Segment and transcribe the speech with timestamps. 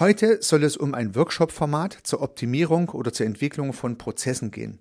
[0.00, 4.80] Heute soll es um ein Workshop-Format zur Optimierung oder zur Entwicklung von Prozessen gehen.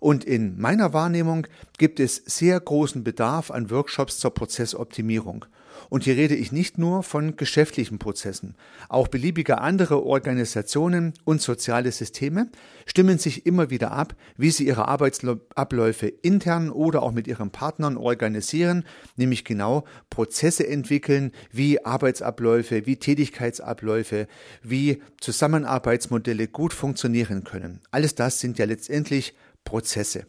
[0.00, 1.46] Und in meiner Wahrnehmung
[1.78, 5.46] gibt es sehr großen Bedarf an Workshops zur Prozessoptimierung.
[5.88, 8.54] Und hier rede ich nicht nur von geschäftlichen Prozessen.
[8.88, 12.48] Auch beliebige andere Organisationen und soziale Systeme
[12.86, 17.96] stimmen sich immer wieder ab, wie sie ihre Arbeitsabläufe intern oder auch mit ihren Partnern
[17.96, 18.84] organisieren,
[19.16, 24.26] nämlich genau Prozesse entwickeln, wie Arbeitsabläufe, wie Tätigkeitsabläufe,
[24.62, 27.80] wie Zusammenarbeitsmodelle gut funktionieren können.
[27.90, 29.34] Alles das sind ja letztendlich
[29.64, 30.26] Prozesse.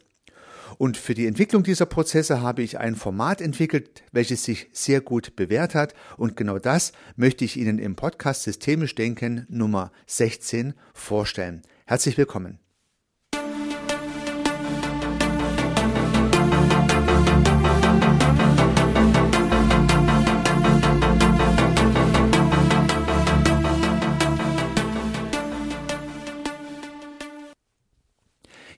[0.82, 5.36] Und für die Entwicklung dieser Prozesse habe ich ein Format entwickelt, welches sich sehr gut
[5.36, 5.94] bewährt hat.
[6.18, 11.62] Und genau das möchte ich Ihnen im Podcast Systemisch Denken Nummer 16 vorstellen.
[11.86, 12.58] Herzlich willkommen.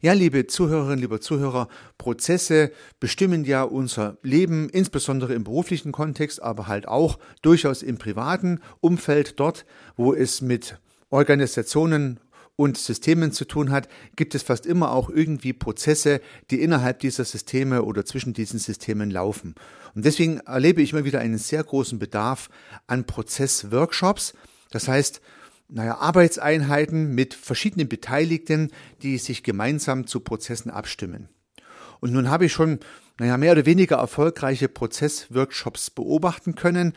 [0.04, 6.68] Ja, liebe Zuhörerinnen, liebe Zuhörer, Prozesse bestimmen ja unser Leben, insbesondere im beruflichen Kontext, aber
[6.68, 9.66] halt auch durchaus im privaten Umfeld, dort,
[9.96, 10.78] wo es mit
[11.10, 12.20] Organisationen
[12.58, 13.88] und Systemen zu tun hat,
[14.18, 16.20] gibt es fast immer auch irgendwie Prozesse,
[16.52, 19.56] die innerhalb dieser Systeme oder zwischen diesen Systemen laufen.
[19.96, 22.50] Und deswegen erlebe ich immer wieder einen sehr großen Bedarf
[22.88, 24.34] an Prozessworkshops.
[24.70, 25.22] Das heißt,
[25.74, 28.72] naja, Arbeitseinheiten mit verschiedenen Beteiligten,
[29.02, 31.30] die sich gemeinsam zu Prozessen abstimmen.
[32.00, 32.80] Und nun habe ich schon,
[33.18, 36.94] naja, mehr oder weniger erfolgreiche Prozessworkshops beobachten können.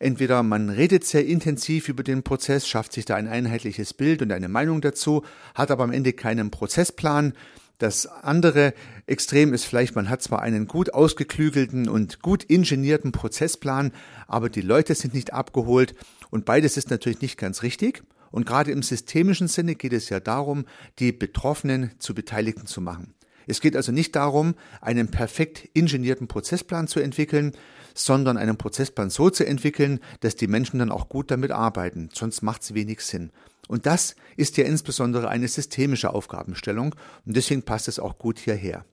[0.00, 4.32] Entweder man redet sehr intensiv über den Prozess, schafft sich da ein einheitliches Bild und
[4.32, 5.24] eine Meinung dazu,
[5.54, 7.34] hat aber am Ende keinen Prozessplan.
[7.78, 8.74] Das andere
[9.06, 13.92] Extrem ist vielleicht, man hat zwar einen gut ausgeklügelten und gut ingenierten Prozessplan,
[14.26, 15.94] aber die Leute sind nicht abgeholt
[16.30, 18.02] und beides ist natürlich nicht ganz richtig.
[18.30, 20.66] Und gerade im systemischen Sinne geht es ja darum,
[20.98, 23.14] die Betroffenen zu Beteiligten zu machen.
[23.46, 27.52] Es geht also nicht darum, einen perfekt ingenierten Prozessplan zu entwickeln,
[27.94, 32.10] sondern einen Prozessplan so zu entwickeln, dass die Menschen dann auch gut damit arbeiten.
[32.12, 33.30] Sonst macht es wenig Sinn.
[33.66, 36.94] Und das ist ja insbesondere eine systemische Aufgabenstellung
[37.24, 38.84] und deswegen passt es auch gut hierher.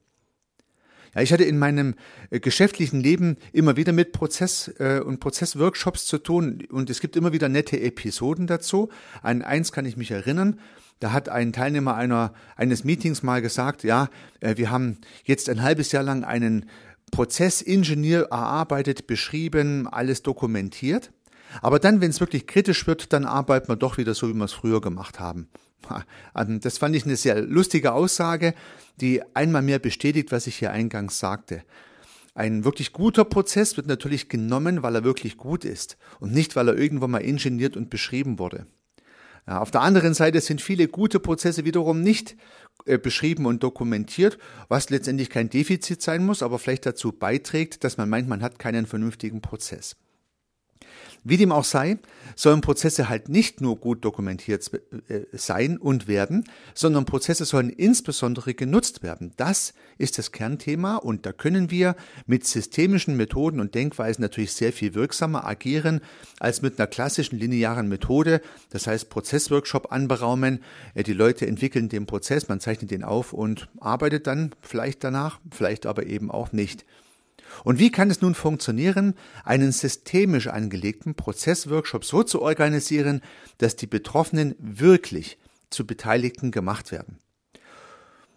[1.15, 1.95] Ja, ich hatte in meinem
[2.29, 7.15] äh, geschäftlichen Leben immer wieder mit Prozess äh, und Prozessworkshops zu tun und es gibt
[7.15, 8.89] immer wieder nette Episoden dazu.
[9.23, 10.59] An eins kann ich mich erinnern.
[10.99, 14.09] Da hat ein Teilnehmer einer, eines Meetings mal gesagt, ja,
[14.41, 16.69] äh, wir haben jetzt ein halbes Jahr lang einen
[17.11, 21.11] Prozessingenieur erarbeitet, beschrieben, alles dokumentiert.
[21.61, 24.45] Aber dann, wenn es wirklich kritisch wird, dann arbeiten wir doch wieder so, wie wir
[24.45, 25.47] es früher gemacht haben.
[26.35, 28.55] Ähm, das fand ich eine sehr lustige Aussage,
[28.99, 31.61] die einmal mehr bestätigt, was ich hier eingangs sagte.
[32.33, 36.67] Ein wirklich guter Prozess wird natürlich genommen, weil er wirklich gut ist und nicht, weil
[36.67, 38.65] er irgendwo mal ingeniert und beschrieben wurde.
[39.47, 42.35] Ja, auf der anderen Seite sind viele gute Prozesse wiederum nicht
[42.85, 47.97] äh, beschrieben und dokumentiert, was letztendlich kein Defizit sein muss, aber vielleicht dazu beiträgt, dass
[47.97, 49.95] man meint, man hat keinen vernünftigen Prozess.
[51.23, 51.97] Wie dem auch sei,
[52.35, 54.69] sollen Prozesse halt nicht nur gut dokumentiert
[55.07, 56.43] äh, sein und werden,
[56.75, 59.33] sondern Prozesse sollen insbesondere genutzt werden.
[59.35, 61.95] Das ist das Kernthema und da können wir
[62.27, 66.01] mit systemischen Methoden und Denkweisen natürlich sehr viel wirksamer agieren
[66.39, 68.41] als mit einer klassischen linearen Methode.
[68.69, 70.61] Das heißt, Prozessworkshop anberaumen,
[70.93, 75.39] äh, die Leute entwickeln den Prozess, man zeichnet den auf und arbeitet dann vielleicht danach,
[75.49, 76.85] vielleicht aber eben auch nicht.
[77.63, 83.21] Und wie kann es nun funktionieren, einen systemisch angelegten Prozessworkshop so zu organisieren,
[83.57, 85.37] dass die Betroffenen wirklich
[85.69, 87.19] zu Beteiligten gemacht werden?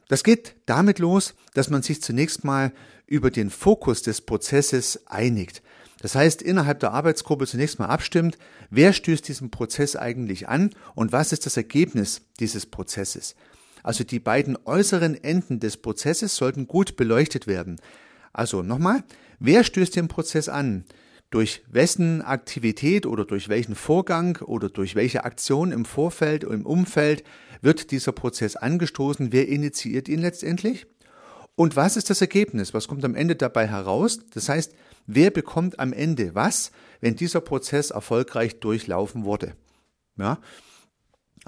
[0.09, 2.73] Das geht damit los, dass man sich zunächst mal
[3.07, 5.63] über den Fokus des Prozesses einigt.
[6.01, 8.39] Das heißt, innerhalb der Arbeitsgruppe zunächst mal abstimmt,
[8.71, 13.35] wer stößt diesen Prozess eigentlich an und was ist das Ergebnis dieses Prozesses.
[13.83, 17.81] Also die beiden äußeren Enden des Prozesses sollten gut beleuchtet werden.
[18.39, 19.03] Also nochmal,
[19.41, 20.85] wer stößt den Prozess an?
[21.31, 27.25] Durch wessen Aktivität oder durch welchen Vorgang oder durch welche Aktion im Vorfeld im Umfeld
[27.63, 29.33] wird dieser Prozess angestoßen?
[29.33, 30.87] Wer initiiert ihn letztendlich?
[31.57, 32.73] Und was ist das Ergebnis?
[32.75, 34.21] Was kommt am Ende dabei heraus?
[34.33, 34.73] Das heißt,
[35.09, 36.71] wer bekommt am Ende was,
[37.01, 39.55] wenn dieser Prozess erfolgreich durchlaufen wurde?
[40.17, 40.39] Ja,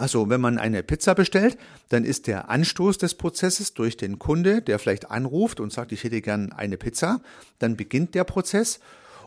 [0.01, 1.59] also wenn man eine Pizza bestellt,
[1.91, 6.05] dann ist der Anstoß des Prozesses durch den Kunde, der vielleicht anruft und sagt, ich
[6.05, 7.21] hätte gern eine Pizza,
[7.59, 8.81] dann beginnt der Prozess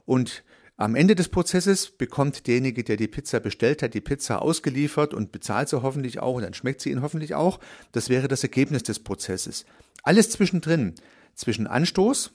[0.05, 0.43] und
[0.75, 5.31] am Ende des Prozesses bekommt derjenige, der die Pizza bestellt hat, die Pizza ausgeliefert und
[5.31, 7.59] bezahlt sie hoffentlich auch und dann schmeckt sie ihn hoffentlich auch.
[7.91, 9.65] Das wäre das Ergebnis des Prozesses.
[10.01, 10.95] Alles zwischendrin,
[11.35, 12.31] zwischen Anstoß,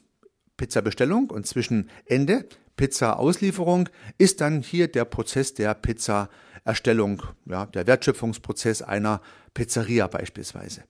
[0.56, 3.88] Pizzabestellung und zwischen Ende, Pizza-Auslieferung,
[4.18, 6.30] ist dann hier der Prozess der Pizza
[6.64, 9.20] Erstellung, ja, der Wertschöpfungsprozess einer
[9.54, 10.84] Pizzeria beispielsweise.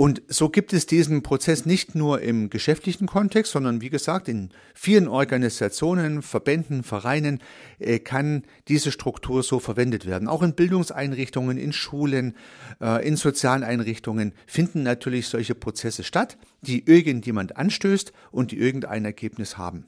[0.00, 4.50] Und so gibt es diesen Prozess nicht nur im geschäftlichen Kontext, sondern wie gesagt, in
[4.72, 7.40] vielen Organisationen, Verbänden, Vereinen
[7.80, 10.28] äh, kann diese Struktur so verwendet werden.
[10.28, 12.36] Auch in Bildungseinrichtungen, in Schulen,
[12.80, 19.04] äh, in sozialen Einrichtungen finden natürlich solche Prozesse statt, die irgendjemand anstößt und die irgendein
[19.04, 19.86] Ergebnis haben.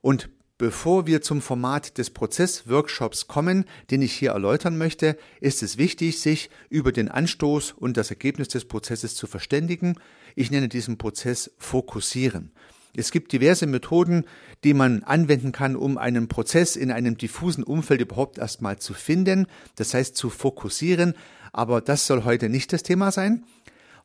[0.00, 0.30] Und
[0.60, 6.20] Bevor wir zum Format des Prozessworkshops kommen, den ich hier erläutern möchte, ist es wichtig,
[6.20, 9.94] sich über den Anstoß und das Ergebnis des Prozesses zu verständigen.
[10.34, 12.52] Ich nenne diesen Prozess Fokussieren.
[12.94, 14.26] Es gibt diverse Methoden,
[14.62, 19.46] die man anwenden kann, um einen Prozess in einem diffusen Umfeld überhaupt erstmal zu finden,
[19.76, 21.14] das heißt zu fokussieren,
[21.52, 23.44] aber das soll heute nicht das Thema sein.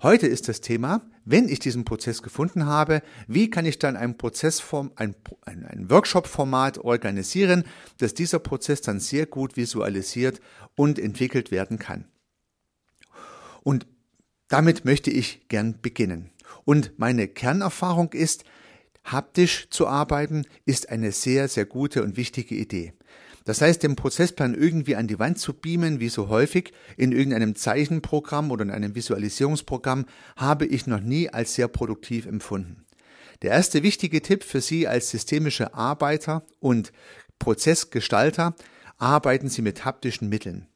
[0.04, 4.18] Heute ist das Thema, wenn ich diesen Prozess gefunden habe, wie kann ich dann ein
[4.18, 7.64] Prozessform, ein, ein, Workshop-Format organisieren,
[7.98, 10.42] dass dieser Prozess dann sehr gut visualisiert
[10.76, 12.06] und entwickelt werden kann.
[13.64, 13.88] Und
[14.48, 16.30] damit möchte ich gern beginnen.
[16.66, 18.44] Und meine Kernerfahrung ist,
[19.06, 22.94] haptisch zu arbeiten ist eine sehr, sehr gute und wichtige Idee.
[23.46, 27.56] Das heißt, den Prozessplan irgendwie an die Wand zu beamen, wie so häufig in irgendeinem
[27.56, 30.06] Zeichenprogramm oder in einem Visualisierungsprogramm,
[30.36, 32.86] habe ich noch nie als sehr produktiv empfunden.
[33.44, 36.92] Der erste wichtige Tipp für Sie als systemische Arbeiter und
[37.38, 38.56] Prozessgestalter,
[38.98, 40.68] arbeiten Sie mit haptischen Mitteln.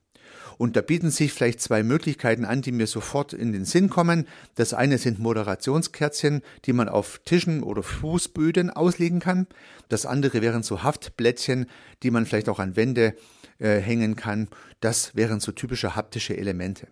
[0.60, 4.28] Und da bieten sich vielleicht zwei Möglichkeiten an, die mir sofort in den Sinn kommen.
[4.56, 9.48] Das eine sind Moderationskärtchen, die man auf Tischen oder Fußböden auslegen kann.
[9.88, 11.68] Das andere wären so Haftblättchen,
[12.04, 13.16] die man vielleicht auch an Wände
[13.60, 14.50] äh, hängen kann.
[14.82, 16.90] Das wären so typische haptische Elemente.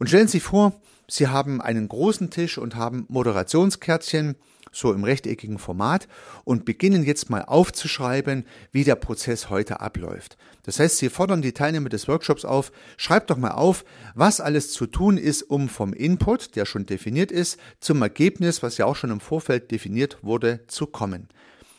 [0.00, 4.36] Und stellen Sie sich vor, Sie haben einen großen Tisch und haben Moderationskärtchen,
[4.70, 6.06] so im rechteckigen Format
[6.44, 10.36] und beginnen jetzt mal aufzuschreiben, wie der Prozess heute abläuft.
[10.64, 14.72] Das heißt, Sie fordern die Teilnehmer des Workshops auf, schreibt doch mal auf, was alles
[14.72, 18.96] zu tun ist, um vom Input, der schon definiert ist, zum Ergebnis, was ja auch
[18.96, 21.28] schon im Vorfeld definiert wurde, zu kommen.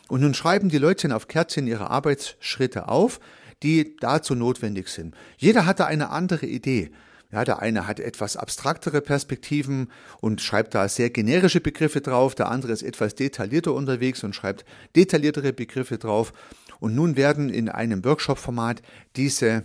[0.07, 3.19] Und nun schreiben die Leute auf Kärtchen ihre Arbeitsschritte auf,
[3.61, 5.13] die dazu notwendig sind.
[5.37, 6.91] Jeder hatte eine andere Idee.
[7.31, 12.49] Ja, der eine hat etwas abstraktere Perspektiven und schreibt da sehr generische Begriffe drauf, der
[12.49, 14.65] andere ist etwas detaillierter unterwegs und schreibt
[14.95, 16.33] detailliertere Begriffe drauf.
[16.79, 18.81] Und nun werden in einem Workshop-Format
[19.15, 19.63] diese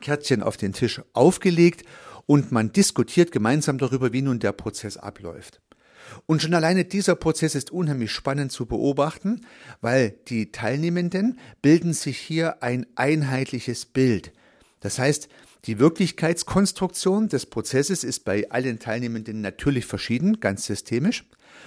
[0.00, 1.84] Kärtchen auf den Tisch aufgelegt
[2.24, 5.60] und man diskutiert gemeinsam darüber, wie nun der Prozess abläuft.
[6.26, 9.42] Und schon alleine dieser Prozess ist unheimlich spannend zu beobachten,
[9.82, 14.32] weil die Teilnehmenden bilden sich hier ein einheitliches Bild.
[14.80, 15.28] Das heißt,
[15.66, 21.24] die Wirklichkeitskonstruktion des Prozesses ist bei allen Teilnehmenden natürlich verschieden, ganz systemisch,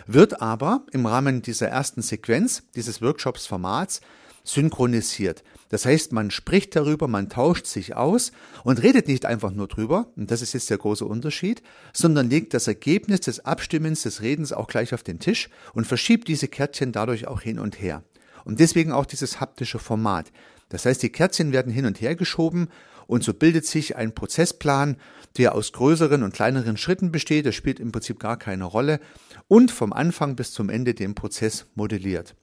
[0.07, 4.01] wird aber im Rahmen dieser ersten Sequenz dieses Workshops-Formats
[4.43, 5.43] synchronisiert.
[5.69, 8.31] Das heißt, man spricht darüber, man tauscht sich aus
[8.63, 11.63] und redet nicht einfach nur drüber, und das ist jetzt der große Unterschied,
[11.93, 16.27] sondern legt das Ergebnis des Abstimmens, des Redens auch gleich auf den Tisch und verschiebt
[16.27, 18.03] diese Kärtchen dadurch auch hin und her.
[18.45, 20.31] Und deswegen auch dieses haptische Format.
[20.69, 22.69] Das heißt, die Kärtchen werden hin und her geschoben
[23.07, 24.97] und so bildet sich ein Prozessplan,
[25.37, 28.99] der aus größeren und kleineren Schritten besteht, das spielt im Prinzip gar keine Rolle,
[29.47, 32.35] und vom Anfang bis zum Ende den Prozess modelliert.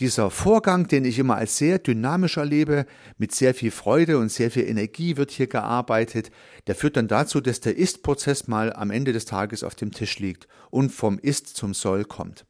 [0.00, 2.86] Dieser Vorgang, den ich immer als sehr dynamisch erlebe,
[3.18, 6.30] mit sehr viel Freude und sehr viel Energie wird hier gearbeitet,
[6.66, 10.18] der führt dann dazu, dass der Ist-Prozess mal am Ende des Tages auf dem Tisch
[10.18, 12.46] liegt und vom Ist zum Soll kommt.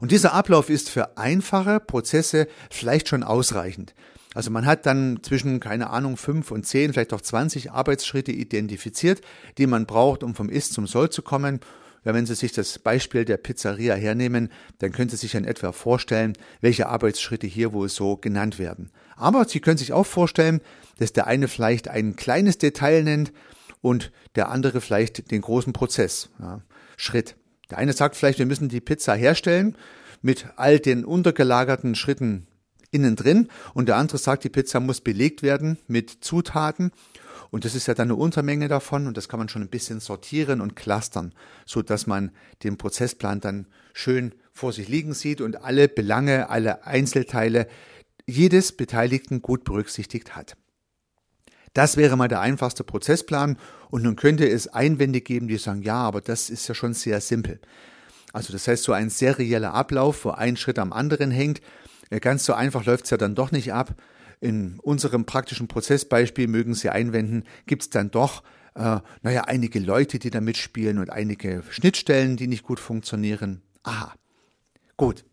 [0.00, 3.94] Und dieser Ablauf ist für einfache Prozesse vielleicht schon ausreichend.
[4.34, 9.20] Also man hat dann zwischen, keine Ahnung, fünf und zehn, vielleicht auch 20 Arbeitsschritte identifiziert,
[9.56, 11.60] die man braucht, um vom Ist zum Soll zu kommen.
[12.04, 15.72] Ja, wenn Sie sich das Beispiel der Pizzeria hernehmen, dann können Sie sich in etwa
[15.72, 18.90] vorstellen, welche Arbeitsschritte hier wohl so genannt werden.
[19.16, 20.60] Aber Sie können sich auch vorstellen,
[20.98, 23.32] dass der eine vielleicht ein kleines Detail nennt
[23.80, 26.60] und der andere vielleicht den großen Prozess, ja,
[26.96, 27.34] Schritt.
[27.70, 29.76] Der eine sagt vielleicht, wir müssen die Pizza herstellen
[30.22, 32.46] mit all den untergelagerten Schritten
[32.90, 33.48] innen drin.
[33.74, 36.92] Und der andere sagt, die Pizza muss belegt werden mit Zutaten.
[37.50, 39.06] Und das ist ja dann eine Untermenge davon.
[39.06, 41.34] Und das kann man schon ein bisschen sortieren und clustern,
[41.66, 42.30] so dass man
[42.62, 47.68] den Prozessplan dann schön vor sich liegen sieht und alle Belange, alle Einzelteile
[48.26, 50.56] jedes Beteiligten gut berücksichtigt hat.
[51.74, 53.58] Das wäre mal der einfachste Prozessplan
[53.90, 57.20] und nun könnte es Einwände geben, die sagen, ja, aber das ist ja schon sehr
[57.20, 57.60] simpel.
[58.32, 61.60] Also das heißt so ein serieller Ablauf, wo ein Schritt am anderen hängt,
[62.20, 63.94] Ganz so einfach läuft es ja dann doch nicht ab.
[64.40, 68.42] In unserem praktischen Prozessbeispiel mögen Sie einwenden, gibt es dann doch,
[68.74, 73.62] äh, naja, einige Leute, die da mitspielen und einige Schnittstellen, die nicht gut funktionieren.
[73.82, 74.14] Aha,
[74.96, 75.24] gut.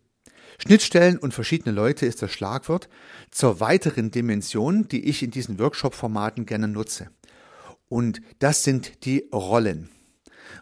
[0.58, 2.88] Schnittstellen und verschiedene Leute ist das Schlagwort
[3.30, 7.10] zur weiteren Dimension, die ich in diesen Workshop-Formaten gerne nutze.
[7.88, 9.90] Und das sind die Rollen.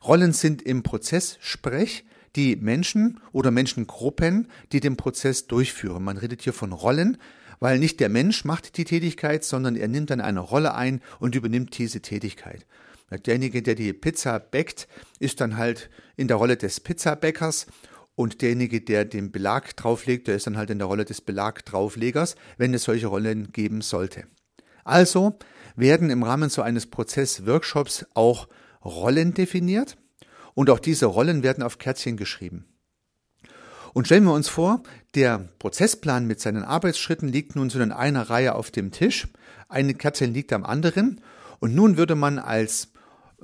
[0.02, 2.04] Rollen sind im Prozess Sprech
[2.36, 6.02] die Menschen oder Menschengruppen, die den Prozess durchführen.
[6.02, 7.16] Man redet hier von Rollen,
[7.60, 11.34] weil nicht der Mensch macht die Tätigkeit, sondern er nimmt dann eine Rolle ein und
[11.34, 12.66] übernimmt diese Tätigkeit.
[13.10, 14.88] Derjenige, der die Pizza bäckt,
[15.20, 17.66] ist dann halt in der Rolle des Pizzabäckers
[18.16, 22.36] und derjenige, der den Belag drauflegt, der ist dann halt in der Rolle des Belagdrauflegers,
[22.56, 24.24] wenn es solche Rollen geben sollte.
[24.84, 25.38] Also
[25.76, 28.48] werden im Rahmen so eines Prozess-Workshops auch
[28.84, 29.96] Rollen definiert
[30.54, 32.66] und auch diese Rollen werden auf Kärtchen geschrieben.
[33.92, 34.82] Und stellen wir uns vor,
[35.14, 39.28] der Prozessplan mit seinen Arbeitsschritten liegt nun so in einer Reihe auf dem Tisch,
[39.68, 41.20] eine Kärtchen liegt am anderen
[41.60, 42.92] und nun würde man als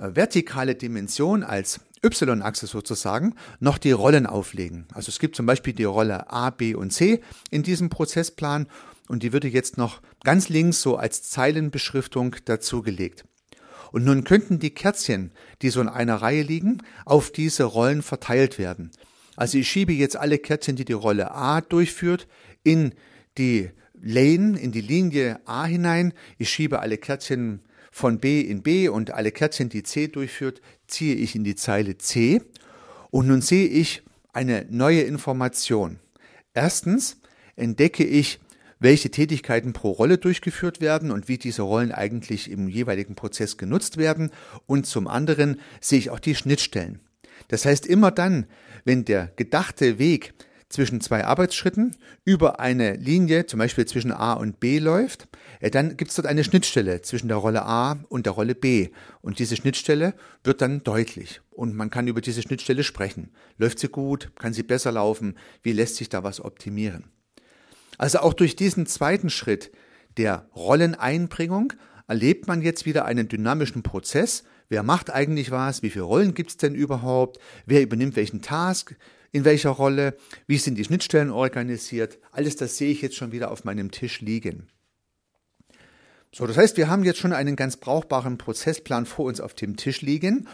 [0.01, 4.87] vertikale Dimension, als Y-Achse sozusagen, noch die Rollen auflegen.
[4.93, 8.67] Also es gibt zum Beispiel die Rolle A, B und C in diesem Prozessplan
[9.09, 13.25] und die würde jetzt noch ganz links so als Zeilenbeschriftung dazugelegt.
[13.93, 18.59] Und nun könnten die Kerzchen, die so in einer Reihe liegen, auf diese Rollen verteilt
[18.59, 18.93] werden.
[19.37, 22.29] Also ich schiebe jetzt alle Kerzchen, die die Rolle A durchführt,
[22.63, 22.95] in
[23.37, 26.15] die Lane, in die Linie A hinein.
[26.39, 31.15] Ich schiebe alle Kerzchen von B in B und alle Kerzchen, die C durchführt, ziehe
[31.15, 32.43] ich in die Zeile C.
[33.11, 35.99] Und nun sehe ich eine neue Information.
[36.55, 37.21] Erstens
[37.57, 38.41] entdecke ich
[38.81, 43.99] welche Tätigkeiten pro Rolle durchgeführt werden und wie diese Rollen eigentlich im jeweiligen Prozess genutzt
[43.99, 44.31] werden.
[44.67, 47.01] Und zum anderen sehe ich auch die Schnittstellen.
[47.49, 48.47] Das heißt, immer dann,
[48.85, 50.33] wenn der gedachte Weg
[50.71, 55.97] zwischen zwei Arbeitsschritten über eine Linie, zum Beispiel zwischen A und B läuft, äh, dann
[55.97, 58.89] gibt es dort eine Schnittstelle zwischen der Rolle A und der Rolle B.
[59.21, 61.43] Und diese Schnittstelle wird dann deutlich.
[61.51, 63.31] Und man kann über diese Schnittstelle sprechen.
[63.59, 64.31] Läuft sie gut?
[64.37, 65.37] Kann sie besser laufen?
[65.63, 67.05] Wie lässt sich da was optimieren?
[67.99, 69.73] Also auch durch diesen zweiten Schritt
[70.17, 71.75] der Rolleneinbringung
[72.07, 74.45] erlebt man jetzt wieder einen dynamischen Prozess.
[74.69, 75.83] Wer macht eigentlich was?
[75.83, 77.39] Wie viele Rollen gibt es denn überhaupt?
[77.67, 78.97] Wer übernimmt welchen Task?
[79.33, 80.17] In welcher Rolle?
[80.47, 82.19] Wie sind die Schnittstellen organisiert?
[82.33, 84.67] Alles das sehe ich jetzt schon wieder auf meinem Tisch liegen.
[86.33, 89.77] So, das heißt, wir haben jetzt schon einen ganz brauchbaren Prozessplan vor uns auf dem
[89.77, 90.49] Tisch liegen.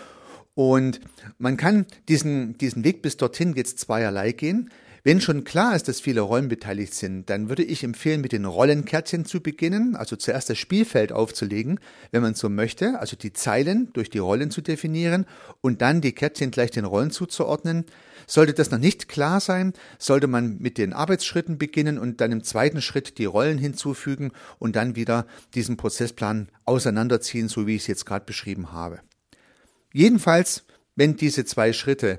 [0.54, 1.00] Und
[1.38, 4.70] man kann diesen, diesen Weg bis dorthin jetzt zweierlei gehen.
[5.06, 8.44] Wenn schon klar ist, dass viele Rollen beteiligt sind, dann würde ich empfehlen, mit den
[8.44, 11.78] Rollenkärtchen zu beginnen, also zuerst das Spielfeld aufzulegen,
[12.10, 15.24] wenn man so möchte, also die Zeilen durch die Rollen zu definieren
[15.60, 17.84] und dann die Kärtchen gleich den Rollen zuzuordnen.
[18.26, 22.42] Sollte das noch nicht klar sein, sollte man mit den Arbeitsschritten beginnen und dann im
[22.42, 27.86] zweiten Schritt die Rollen hinzufügen und dann wieder diesen Prozessplan auseinanderziehen, so wie ich es
[27.86, 28.98] jetzt gerade beschrieben habe.
[29.92, 30.64] Jedenfalls,
[30.96, 32.18] wenn diese zwei Schritte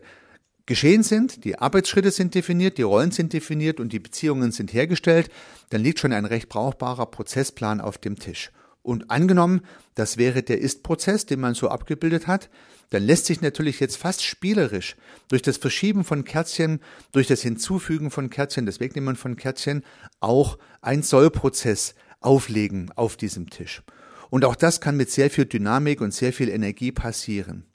[0.68, 5.32] geschehen sind, die Arbeitsschritte sind definiert, die Rollen sind definiert und die Beziehungen sind hergestellt,
[5.70, 8.52] dann liegt schon ein recht brauchbarer Prozessplan auf dem Tisch.
[8.84, 9.62] Und angenommen,
[9.96, 12.50] das wäre der Ist-Prozess, den man so abgebildet hat,
[12.90, 14.96] dann lässt sich natürlich jetzt fast spielerisch
[15.28, 16.80] durch das Verschieben von Kerzchen,
[17.12, 19.84] durch das Hinzufügen von Kerzchen, das Wegnehmen von Kerzchen
[20.22, 23.84] auch ein Soll-Prozess auflegen auf diesem Tisch.
[24.30, 27.66] Und auch das kann mit sehr viel Dynamik und sehr viel Energie passieren.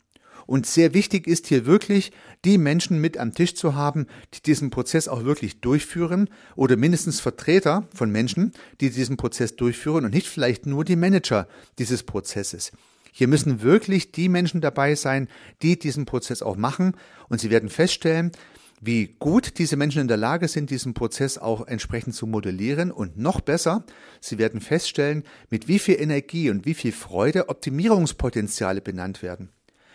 [0.52, 2.12] Und sehr wichtig ist hier wirklich,
[2.44, 7.20] die Menschen mit am Tisch zu haben, die diesen Prozess auch wirklich durchführen oder mindestens
[7.20, 12.70] Vertreter von Menschen, die diesen Prozess durchführen und nicht vielleicht nur die Manager dieses Prozesses.
[13.12, 15.28] Hier müssen wirklich die Menschen dabei sein,
[15.62, 16.98] die diesen Prozess auch machen
[17.30, 18.30] und Sie werden feststellen,
[18.78, 23.16] wie gut diese Menschen in der Lage sind, diesen Prozess auch entsprechend zu modellieren und
[23.16, 23.86] noch besser,
[24.20, 29.48] Sie werden feststellen, mit wie viel Energie und wie viel Freude Optimierungspotenziale benannt werden.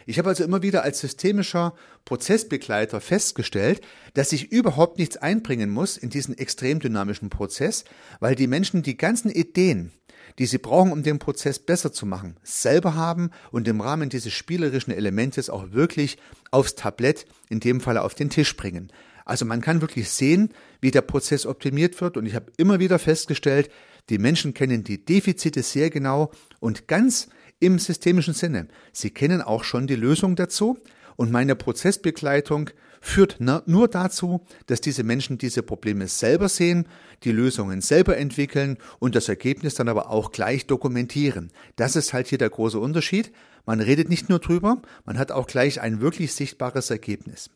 [0.09, 1.73] Ich habe also immer wieder als systemischer
[2.05, 3.81] Prozessbegleiter festgestellt,
[4.13, 7.83] dass ich überhaupt nichts einbringen muss in diesen extrem dynamischen Prozess,
[8.21, 9.91] weil die Menschen die ganzen Ideen,
[10.39, 14.31] die sie brauchen, um den Prozess besser zu machen, selber haben und im Rahmen dieses
[14.31, 16.17] spielerischen Elementes auch wirklich
[16.51, 18.93] aufs Tablett, in dem Falle auf den Tisch bringen.
[19.25, 22.97] Also man kann wirklich sehen, wie der Prozess optimiert wird und ich habe immer wieder
[22.97, 23.69] festgestellt,
[24.09, 27.27] die Menschen kennen die Defizite sehr genau und ganz
[27.59, 28.67] im systemischen Sinne.
[28.93, 30.77] Sie kennen auch schon die Lösung dazu
[31.15, 32.69] und meine Prozessbegleitung
[33.01, 36.87] führt nur dazu, dass diese Menschen diese Probleme selber sehen,
[37.23, 41.51] die Lösungen selber entwickeln und das Ergebnis dann aber auch gleich dokumentieren.
[41.75, 43.31] Das ist halt hier der große Unterschied.
[43.65, 47.49] Man redet nicht nur drüber, man hat auch gleich ein wirklich sichtbares Ergebnis.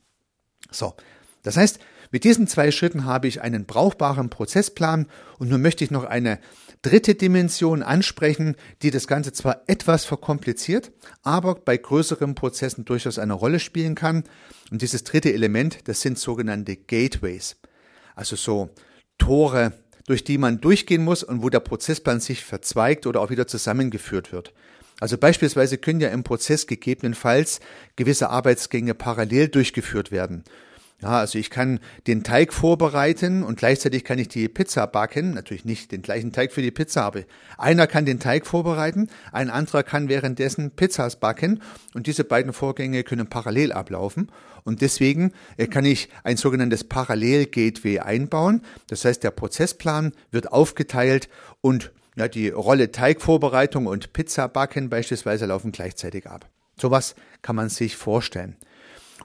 [0.71, 0.95] So,
[1.43, 1.79] das heißt,
[2.11, 5.07] mit diesen zwei Schritten habe ich einen brauchbaren Prozessplan
[5.39, 6.39] und nun möchte ich noch eine
[6.81, 13.33] dritte Dimension ansprechen, die das Ganze zwar etwas verkompliziert, aber bei größeren Prozessen durchaus eine
[13.33, 14.23] Rolle spielen kann.
[14.71, 17.57] Und dieses dritte Element, das sind sogenannte Gateways.
[18.15, 18.69] also so
[19.17, 19.73] Tore,
[20.07, 24.31] durch die man durchgehen muss und wo der Prozessplan sich verzweigt oder auch wieder zusammengeführt
[24.31, 24.53] wird.
[24.99, 27.59] Also beispielsweise können ja im Prozess gegebenenfalls
[27.95, 30.43] gewisse Arbeitsgänge parallel durchgeführt werden.
[31.01, 35.33] Ja, also ich kann den Teig vorbereiten und gleichzeitig kann ich die Pizza backen.
[35.33, 37.21] Natürlich nicht den gleichen Teig für die Pizza, aber
[37.57, 41.61] einer kann den Teig vorbereiten, ein anderer kann währenddessen Pizzas backen
[41.95, 44.31] und diese beiden Vorgänge können parallel ablaufen.
[44.63, 48.61] Und deswegen äh, kann ich ein sogenanntes Parallel-Gateway einbauen.
[48.87, 51.29] Das heißt, der Prozessplan wird aufgeteilt
[51.61, 56.47] und ja, die Rolle Teigvorbereitung und Pizza backen beispielsweise laufen gleichzeitig ab.
[56.79, 58.55] Sowas kann man sich vorstellen.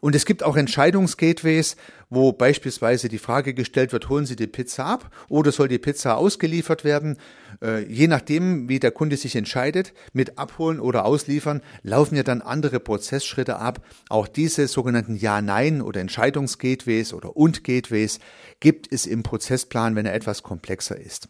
[0.00, 1.76] Und es gibt auch Entscheidungsgateways,
[2.10, 6.16] wo beispielsweise die Frage gestellt wird, holen Sie die Pizza ab oder soll die Pizza
[6.16, 7.16] ausgeliefert werden?
[7.62, 12.42] Äh, je nachdem, wie der Kunde sich entscheidet, mit abholen oder ausliefern, laufen ja dann
[12.42, 13.80] andere Prozessschritte ab.
[14.08, 18.20] Auch diese sogenannten Ja-Nein oder Entscheidungsgateways oder Und-Gateways
[18.60, 21.28] gibt es im Prozessplan, wenn er etwas komplexer ist.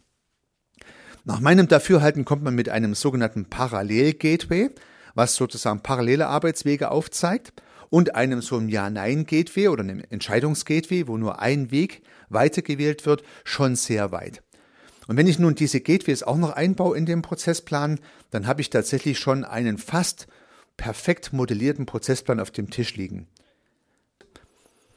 [1.23, 4.69] Nach meinem Dafürhalten kommt man mit einem sogenannten Parallel-Gateway,
[5.13, 7.53] was sozusagen parallele Arbeitswege aufzeigt
[7.89, 13.75] und einem so einem Ja-Nein-Gateway oder einem Entscheidungs-Gateway, wo nur ein Weg weitergewählt wird, schon
[13.75, 14.43] sehr weit.
[15.07, 18.69] Und wenn ich nun diese Gateways auch noch einbaue in den Prozessplan, dann habe ich
[18.69, 20.27] tatsächlich schon einen fast
[20.75, 23.27] perfekt modellierten Prozessplan auf dem Tisch liegen.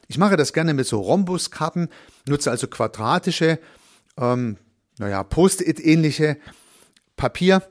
[0.08, 1.88] Ich mache das gerne mit so Rhombuskarten,
[2.26, 3.60] nutze also quadratische,
[4.18, 4.56] ähm,
[4.98, 6.36] naja, Post-it-ähnliche
[7.16, 7.62] Papier,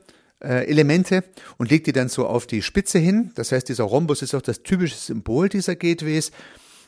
[0.42, 1.24] äh, Elemente
[1.58, 3.32] und legt die dann so auf die Spitze hin.
[3.34, 6.30] Das heißt, dieser Rhombus ist auch das typische Symbol dieser Gateways.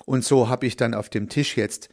[0.04, 1.88] Und so habe ich dann auf dem Tisch jetzt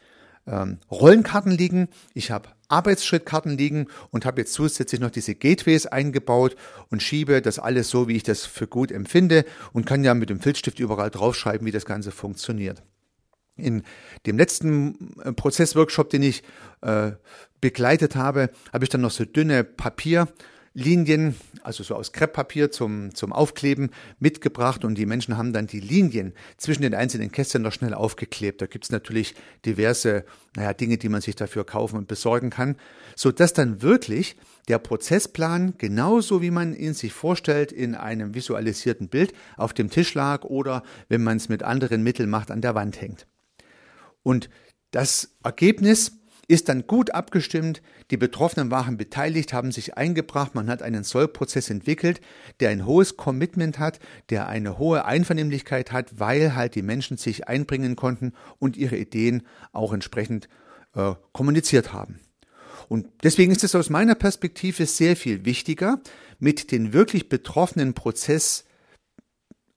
[0.46, 6.56] ähm, Rollenkarten liegen, ich habe Arbeitsschrittkarten liegen und habe jetzt zusätzlich noch diese Gateways eingebaut
[6.88, 10.30] und schiebe das alles so, wie ich das für gut empfinde und kann ja mit
[10.30, 12.82] dem Filzstift überall draufschreiben, wie das Ganze funktioniert.
[13.56, 13.82] In
[14.26, 16.42] dem letzten äh, Prozessworkshop, den ich
[16.80, 17.12] äh,
[17.60, 20.28] begleitet habe, habe ich dann noch so dünne Papier
[20.72, 25.80] Linien, also so aus Krepppapier zum, zum Aufkleben mitgebracht und die Menschen haben dann die
[25.80, 28.62] Linien zwischen den einzelnen Kästchen noch schnell aufgeklebt.
[28.62, 29.34] Da gibt es natürlich
[29.66, 32.76] diverse naja, Dinge, die man sich dafür kaufen und besorgen kann,
[33.16, 34.36] so dass dann wirklich
[34.68, 40.14] der Prozessplan genauso wie man ihn sich vorstellt in einem visualisierten Bild auf dem Tisch
[40.14, 43.26] lag oder wenn man es mit anderen Mitteln macht an der Wand hängt.
[44.22, 44.48] Und
[44.92, 46.19] das Ergebnis
[46.50, 51.70] ist dann gut abgestimmt, die Betroffenen waren beteiligt, haben sich eingebracht, man hat einen Sollprozess
[51.70, 52.20] entwickelt,
[52.58, 57.46] der ein hohes Commitment hat, der eine hohe Einvernehmlichkeit hat, weil halt die Menschen sich
[57.46, 60.48] einbringen konnten und ihre Ideen auch entsprechend
[60.96, 62.18] äh, kommuniziert haben.
[62.88, 66.00] Und deswegen ist es aus meiner Perspektive sehr viel wichtiger,
[66.40, 68.64] mit den wirklich betroffenen Prozess,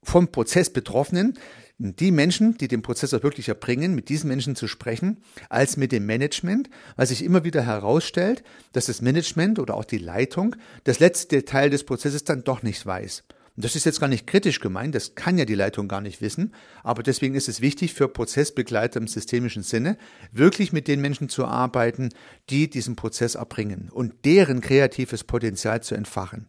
[0.01, 1.37] vom Prozess Betroffenen
[1.77, 5.17] die Menschen, die den Prozess auch wirklich erbringen, mit diesen Menschen zu sprechen,
[5.49, 9.97] als mit dem Management, weil sich immer wieder herausstellt, dass das Management oder auch die
[9.97, 13.23] Leitung das letzte Teil des Prozesses dann doch nicht weiß.
[13.55, 16.21] Und das ist jetzt gar nicht kritisch gemeint, das kann ja die Leitung gar nicht
[16.21, 19.97] wissen, aber deswegen ist es wichtig für Prozessbegleiter im systemischen Sinne,
[20.31, 22.09] wirklich mit den Menschen zu arbeiten,
[22.49, 26.47] die diesen Prozess erbringen und deren kreatives Potenzial zu entfachen.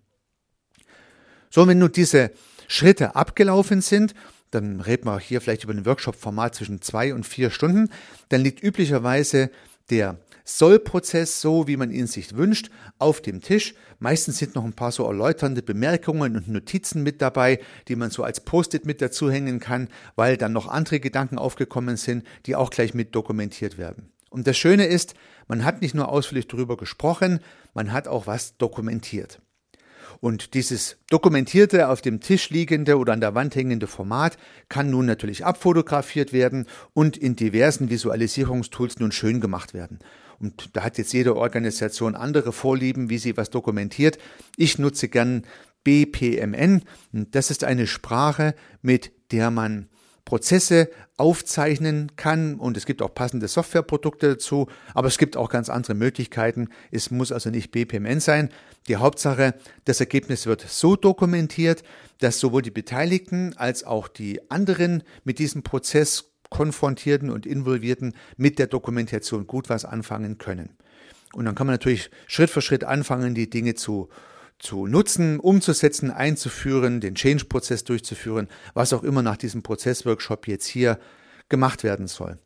[1.51, 2.31] So, wenn nun diese
[2.69, 4.15] Schritte abgelaufen sind
[4.55, 7.91] dann reden wir hier vielleicht über ein Workshop-Format zwischen zwei und vier Stunden,
[8.29, 9.51] dann liegt üblicherweise
[9.91, 13.75] der Sollprozess, so wie man ihn sich wünscht, auf dem Tisch.
[13.99, 18.23] Meistens sind noch ein paar so erläuternde Bemerkungen und Notizen mit dabei, die man so
[18.23, 22.71] als Post-it mit dazu hängen kann, weil dann noch andere Gedanken aufgekommen sind, die auch
[22.71, 24.13] gleich mit dokumentiert werden.
[24.29, 25.15] Und das Schöne ist,
[25.49, 27.41] man hat nicht nur ausführlich darüber gesprochen,
[27.73, 29.41] man hat auch was dokumentiert.
[30.25, 34.39] Und dieses dokumentierte, auf dem Tisch liegende oder an der Wand hängende Format
[34.71, 39.99] kann nun natürlich abfotografiert werden und in diversen Visualisierungstools nun schön gemacht werden.
[40.41, 44.17] Und da hat jetzt jede Organisation andere Vorlieben, wie sie was dokumentiert.
[44.57, 45.43] Ich nutze gern
[45.85, 46.85] BPMN.
[47.13, 49.91] Das ist eine Sprache, mit der man
[50.25, 55.69] Prozesse aufzeichnen kann und es gibt auch passende Softwareprodukte dazu, aber es gibt auch ganz
[55.69, 56.69] andere Möglichkeiten.
[56.91, 58.49] Es muss also nicht BPMN sein.
[58.89, 61.83] Die Hauptsache, das Ergebnis wird so dokumentiert,
[62.21, 68.59] dass sowohl die Beteiligten als auch die anderen mit diesem Prozess konfrontierten und involvierten mit
[68.59, 70.77] der Dokumentation gut was anfangen können.
[71.33, 74.09] Und dann kann man natürlich Schritt für Schritt anfangen, die Dinge zu
[74.59, 80.99] zu nutzen, umzusetzen, einzuführen, den Change-Prozess durchzuführen, was auch immer nach diesem Prozessworkshop jetzt hier
[81.49, 82.39] gemacht werden soll.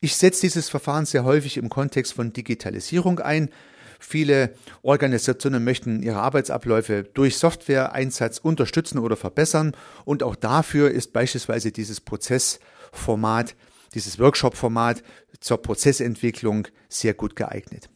[0.00, 3.50] Ich setze dieses Verfahren sehr häufig im Kontext von Digitalisierung ein.
[3.98, 9.72] Viele Organisationen möchten ihre Arbeitsabläufe durch Software-Einsatz unterstützen oder verbessern
[10.04, 13.56] und auch dafür ist beispielsweise dieses Prozessformat
[13.96, 15.02] dieses Workshop-Format
[15.40, 17.88] zur Prozessentwicklung sehr gut geeignet.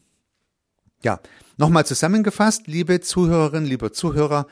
[1.03, 1.21] Ja,
[1.57, 4.47] nochmal zusammengefasst, liebe Zuhörerinnen, lieber Zuhörer,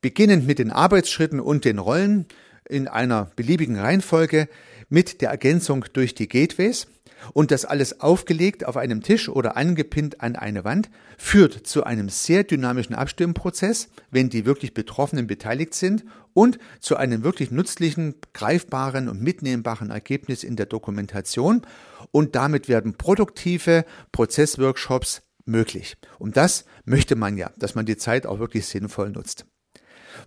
[0.00, 2.24] beginnend mit den Arbeitsschritten und den Rollen
[2.66, 4.48] in einer beliebigen Reihenfolge
[4.88, 6.86] mit der Ergänzung durch die Gateways
[7.34, 12.08] und das alles aufgelegt auf einem Tisch oder angepinnt an eine Wand führt zu einem
[12.08, 19.08] sehr dynamischen Abstimmprozess, wenn die wirklich Betroffenen beteiligt sind und zu einem wirklich nützlichen, greifbaren
[19.08, 21.62] und mitnehmbaren Ergebnis in der Dokumentation.
[22.10, 25.96] Und damit werden produktive Prozessworkshops möglich.
[26.18, 29.46] Und das möchte man ja, dass man die Zeit auch wirklich sinnvoll nutzt.